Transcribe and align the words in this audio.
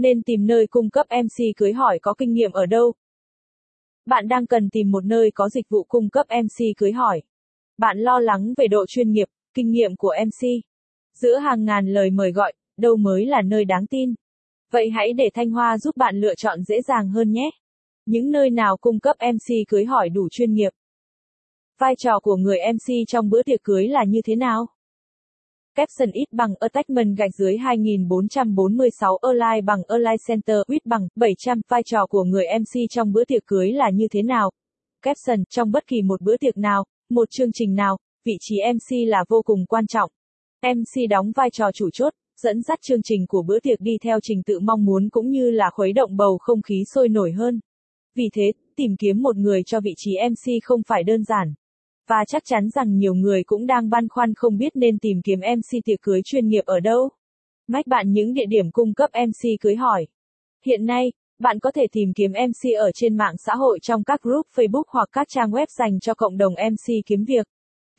Nên 0.00 0.22
tìm 0.22 0.46
nơi 0.46 0.66
cung 0.66 0.90
cấp 0.90 1.06
MC 1.10 1.56
cưới 1.56 1.72
hỏi 1.72 1.98
có 2.02 2.14
kinh 2.14 2.32
nghiệm 2.32 2.52
ở 2.52 2.66
đâu? 2.66 2.94
Bạn 4.06 4.28
đang 4.28 4.46
cần 4.46 4.70
tìm 4.70 4.90
một 4.90 5.04
nơi 5.04 5.30
có 5.34 5.48
dịch 5.48 5.68
vụ 5.68 5.84
cung 5.84 6.10
cấp 6.10 6.26
MC 6.30 6.76
cưới 6.76 6.92
hỏi. 6.92 7.22
Bạn 7.78 7.98
lo 7.98 8.18
lắng 8.18 8.54
về 8.56 8.68
độ 8.68 8.86
chuyên 8.86 9.10
nghiệp, 9.10 9.28
kinh 9.54 9.70
nghiệm 9.70 9.96
của 9.96 10.14
MC. 10.26 10.48
Giữa 11.14 11.38
hàng 11.38 11.64
ngàn 11.64 11.86
lời 11.86 12.10
mời 12.10 12.32
gọi, 12.32 12.52
đâu 12.76 12.96
mới 12.96 13.26
là 13.26 13.42
nơi 13.42 13.64
đáng 13.64 13.86
tin. 13.86 14.14
Vậy 14.70 14.90
hãy 14.90 15.12
để 15.12 15.30
Thanh 15.34 15.50
Hoa 15.50 15.78
giúp 15.78 15.96
bạn 15.96 16.20
lựa 16.20 16.34
chọn 16.34 16.62
dễ 16.62 16.82
dàng 16.82 17.08
hơn 17.08 17.32
nhé. 17.32 17.50
Những 18.06 18.30
nơi 18.30 18.50
nào 18.50 18.76
cung 18.76 19.00
cấp 19.00 19.16
MC 19.20 19.54
cưới 19.68 19.84
hỏi 19.84 20.08
đủ 20.08 20.28
chuyên 20.30 20.52
nghiệp. 20.52 20.70
Vai 21.78 21.94
trò 21.96 22.20
của 22.20 22.36
người 22.36 22.58
MC 22.72 22.94
trong 23.08 23.30
bữa 23.30 23.42
tiệc 23.42 23.62
cưới 23.62 23.88
là 23.88 24.04
như 24.04 24.20
thế 24.24 24.36
nào? 24.36 24.66
Caption 25.80 26.10
ít 26.12 26.32
bằng 26.32 26.54
attachment 26.60 27.16
gạch 27.16 27.30
dưới 27.34 27.56
2446 27.56 29.16
Align 29.16 29.66
bằng 29.66 29.82
Align 29.88 30.16
Center 30.28 30.56
ít 30.66 30.86
bằng 30.86 31.08
700 31.16 31.60
vai 31.68 31.82
trò 31.82 32.06
của 32.06 32.24
người 32.24 32.44
MC 32.60 32.80
trong 32.90 33.12
bữa 33.12 33.24
tiệc 33.24 33.46
cưới 33.46 33.72
là 33.72 33.90
như 33.90 34.08
thế 34.10 34.22
nào? 34.22 34.50
Caption 35.02 35.44
trong 35.50 35.70
bất 35.70 35.86
kỳ 35.86 36.02
một 36.02 36.20
bữa 36.20 36.36
tiệc 36.36 36.56
nào, 36.56 36.84
một 37.10 37.30
chương 37.30 37.52
trình 37.52 37.74
nào, 37.74 37.98
vị 38.24 38.32
trí 38.40 38.56
MC 38.74 39.08
là 39.08 39.24
vô 39.28 39.42
cùng 39.44 39.66
quan 39.66 39.86
trọng. 39.86 40.10
MC 40.62 41.10
đóng 41.10 41.32
vai 41.36 41.50
trò 41.52 41.72
chủ 41.74 41.90
chốt, 41.92 42.12
dẫn 42.40 42.62
dắt 42.62 42.78
chương 42.82 43.02
trình 43.02 43.26
của 43.28 43.42
bữa 43.42 43.60
tiệc 43.60 43.80
đi 43.80 43.98
theo 44.02 44.18
trình 44.22 44.42
tự 44.42 44.60
mong 44.60 44.84
muốn 44.84 45.08
cũng 45.08 45.30
như 45.30 45.50
là 45.50 45.70
khuấy 45.70 45.92
động 45.92 46.16
bầu 46.16 46.38
không 46.38 46.62
khí 46.62 46.84
sôi 46.94 47.08
nổi 47.08 47.32
hơn. 47.32 47.60
Vì 48.14 48.28
thế, 48.32 48.52
tìm 48.76 48.96
kiếm 48.98 49.22
một 49.22 49.36
người 49.36 49.62
cho 49.66 49.80
vị 49.80 49.94
trí 49.96 50.16
MC 50.30 50.62
không 50.62 50.82
phải 50.86 51.02
đơn 51.02 51.24
giản. 51.24 51.54
Và 52.10 52.24
chắc 52.24 52.42
chắn 52.44 52.68
rằng 52.70 52.96
nhiều 52.96 53.14
người 53.14 53.42
cũng 53.44 53.66
đang 53.66 53.90
băn 53.90 54.08
khoăn 54.08 54.34
không 54.34 54.56
biết 54.56 54.76
nên 54.76 54.98
tìm 54.98 55.20
kiếm 55.24 55.38
MC 55.38 55.84
tiệc 55.84 56.00
cưới 56.02 56.20
chuyên 56.24 56.48
nghiệp 56.48 56.64
ở 56.66 56.80
đâu. 56.80 57.08
Mách 57.68 57.86
bạn 57.86 58.12
những 58.12 58.34
địa 58.34 58.46
điểm 58.48 58.70
cung 58.72 58.94
cấp 58.94 59.10
MC 59.26 59.60
cưới 59.60 59.76
hỏi. 59.76 60.06
Hiện 60.66 60.86
nay, 60.86 61.12
bạn 61.38 61.58
có 61.58 61.70
thể 61.72 61.86
tìm 61.92 62.12
kiếm 62.16 62.32
MC 62.32 62.74
ở 62.78 62.90
trên 62.94 63.16
mạng 63.16 63.34
xã 63.38 63.54
hội 63.54 63.78
trong 63.82 64.04
các 64.04 64.22
group 64.22 64.46
Facebook 64.54 64.82
hoặc 64.88 65.08
các 65.12 65.26
trang 65.30 65.50
web 65.50 65.66
dành 65.78 66.00
cho 66.00 66.14
cộng 66.14 66.36
đồng 66.36 66.52
MC 66.52 66.94
kiếm 67.06 67.24
việc. 67.24 67.46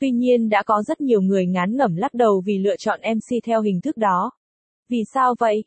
Tuy 0.00 0.10
nhiên 0.10 0.48
đã 0.48 0.62
có 0.62 0.82
rất 0.82 1.00
nhiều 1.00 1.20
người 1.20 1.46
ngán 1.46 1.76
ngẩm 1.76 1.96
lắc 1.96 2.14
đầu 2.14 2.42
vì 2.46 2.58
lựa 2.58 2.76
chọn 2.76 3.00
MC 3.14 3.44
theo 3.44 3.62
hình 3.62 3.80
thức 3.80 3.96
đó. 3.96 4.30
Vì 4.88 5.02
sao 5.14 5.34
vậy? 5.38 5.64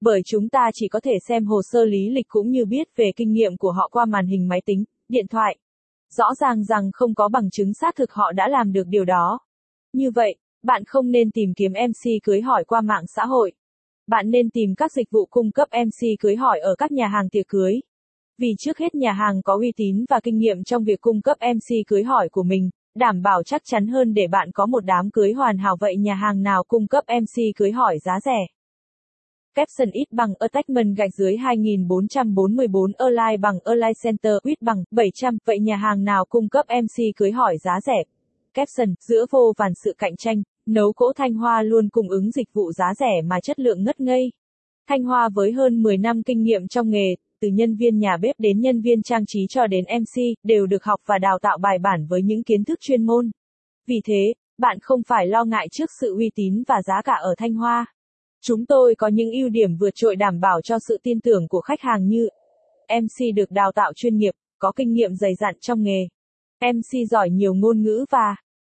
Bởi 0.00 0.20
chúng 0.24 0.48
ta 0.48 0.70
chỉ 0.74 0.88
có 0.88 1.00
thể 1.00 1.14
xem 1.28 1.44
hồ 1.44 1.60
sơ 1.62 1.84
lý 1.84 2.10
lịch 2.10 2.28
cũng 2.28 2.50
như 2.50 2.64
biết 2.64 2.88
về 2.96 3.12
kinh 3.16 3.32
nghiệm 3.32 3.56
của 3.56 3.72
họ 3.72 3.88
qua 3.92 4.04
màn 4.04 4.26
hình 4.26 4.48
máy 4.48 4.62
tính, 4.66 4.84
điện 5.08 5.26
thoại. 5.28 5.56
Rõ 6.16 6.34
ràng 6.34 6.64
rằng 6.64 6.90
không 6.92 7.14
có 7.14 7.28
bằng 7.28 7.50
chứng 7.50 7.74
xác 7.74 7.96
thực 7.96 8.12
họ 8.12 8.32
đã 8.32 8.48
làm 8.48 8.72
được 8.72 8.86
điều 8.86 9.04
đó. 9.04 9.38
Như 9.92 10.10
vậy, 10.10 10.36
bạn 10.62 10.84
không 10.86 11.10
nên 11.10 11.30
tìm 11.30 11.54
kiếm 11.56 11.72
MC 11.72 12.22
cưới 12.22 12.40
hỏi 12.40 12.64
qua 12.64 12.80
mạng 12.80 13.04
xã 13.16 13.24
hội. 13.24 13.52
Bạn 14.06 14.30
nên 14.30 14.50
tìm 14.50 14.74
các 14.74 14.92
dịch 14.92 15.10
vụ 15.10 15.26
cung 15.26 15.52
cấp 15.52 15.68
MC 15.72 16.20
cưới 16.20 16.36
hỏi 16.36 16.60
ở 16.60 16.74
các 16.78 16.92
nhà 16.92 17.06
hàng 17.06 17.28
tiệc 17.28 17.48
cưới. 17.48 17.80
Vì 18.38 18.54
trước 18.58 18.78
hết 18.78 18.94
nhà 18.94 19.12
hàng 19.12 19.42
có 19.42 19.56
uy 19.60 19.72
tín 19.76 20.04
và 20.10 20.20
kinh 20.22 20.38
nghiệm 20.38 20.64
trong 20.64 20.84
việc 20.84 21.00
cung 21.00 21.22
cấp 21.22 21.36
MC 21.40 21.86
cưới 21.86 22.02
hỏi 22.02 22.28
của 22.28 22.42
mình, 22.42 22.70
đảm 22.94 23.22
bảo 23.22 23.42
chắc 23.42 23.62
chắn 23.64 23.86
hơn 23.86 24.14
để 24.14 24.26
bạn 24.26 24.50
có 24.52 24.66
một 24.66 24.84
đám 24.84 25.10
cưới 25.10 25.32
hoàn 25.32 25.58
hảo 25.58 25.76
vậy 25.80 25.96
nhà 25.96 26.14
hàng 26.14 26.42
nào 26.42 26.64
cung 26.68 26.86
cấp 26.86 27.04
MC 27.08 27.56
cưới 27.56 27.72
hỏi 27.72 27.98
giá 27.98 28.20
rẻ. 28.24 28.46
Capson 29.54 29.90
ít 29.90 30.12
bằng 30.12 30.34
attachment 30.38 30.96
gạch 30.96 31.14
dưới 31.14 31.36
2444 31.36 32.92
Align 32.98 33.40
bằng 33.40 33.58
Align 33.64 33.92
Center 34.02 34.32
ít 34.42 34.62
bằng 34.62 34.84
700 34.90 35.38
vậy 35.44 35.58
nhà 35.60 35.76
hàng 35.76 36.04
nào 36.04 36.24
cung 36.24 36.48
cấp 36.48 36.66
MC 36.82 37.16
cưới 37.16 37.32
hỏi 37.32 37.56
giá 37.64 37.80
rẻ. 37.86 38.02
Capson 38.54 38.94
giữa 39.00 39.26
vô 39.30 39.52
vàn 39.56 39.72
sự 39.84 39.94
cạnh 39.98 40.16
tranh, 40.16 40.42
nấu 40.66 40.92
cỗ 40.92 41.12
Thanh 41.16 41.34
Hoa 41.34 41.62
luôn 41.62 41.88
cung 41.88 42.08
ứng 42.08 42.30
dịch 42.30 42.48
vụ 42.52 42.72
giá 42.72 42.94
rẻ 42.98 43.22
mà 43.24 43.40
chất 43.40 43.58
lượng 43.58 43.84
ngất 43.84 44.00
ngây. 44.00 44.32
Thanh 44.88 45.04
Hoa 45.04 45.28
với 45.34 45.52
hơn 45.52 45.82
10 45.82 45.98
năm 45.98 46.22
kinh 46.22 46.42
nghiệm 46.42 46.68
trong 46.68 46.90
nghề, 46.90 47.14
từ 47.40 47.48
nhân 47.48 47.76
viên 47.76 47.98
nhà 47.98 48.16
bếp 48.16 48.34
đến 48.38 48.60
nhân 48.60 48.80
viên 48.80 49.02
trang 49.02 49.24
trí 49.26 49.46
cho 49.48 49.66
đến 49.66 49.84
MC, 50.00 50.22
đều 50.42 50.66
được 50.66 50.84
học 50.84 51.00
và 51.06 51.18
đào 51.18 51.38
tạo 51.42 51.58
bài 51.58 51.78
bản 51.78 52.06
với 52.06 52.22
những 52.22 52.42
kiến 52.42 52.64
thức 52.64 52.78
chuyên 52.80 53.06
môn. 53.06 53.30
Vì 53.86 54.00
thế, 54.04 54.34
bạn 54.58 54.78
không 54.82 55.02
phải 55.02 55.26
lo 55.26 55.44
ngại 55.44 55.68
trước 55.72 55.90
sự 56.00 56.14
uy 56.16 56.30
tín 56.34 56.62
và 56.68 56.82
giá 56.82 57.02
cả 57.04 57.14
ở 57.22 57.34
Thanh 57.38 57.54
Hoa. 57.54 57.86
Chúng 58.46 58.66
tôi 58.66 58.94
có 58.94 59.08
những 59.08 59.32
ưu 59.32 59.48
điểm 59.48 59.76
vượt 59.76 59.94
trội 59.94 60.16
đảm 60.16 60.40
bảo 60.40 60.62
cho 60.62 60.78
sự 60.78 60.98
tin 61.02 61.20
tưởng 61.20 61.48
của 61.48 61.60
khách 61.60 61.80
hàng 61.80 62.08
như 62.08 62.28
MC 62.88 63.34
được 63.34 63.50
đào 63.50 63.72
tạo 63.72 63.92
chuyên 63.92 64.16
nghiệp, 64.16 64.34
có 64.58 64.72
kinh 64.76 64.92
nghiệm 64.92 65.14
dày 65.14 65.34
dặn 65.34 65.54
trong 65.60 65.82
nghề. 65.82 66.08
MC 66.72 67.08
giỏi 67.10 67.30
nhiều 67.30 67.54
ngôn 67.54 67.82
ngữ 67.82 68.04
và 68.10 68.36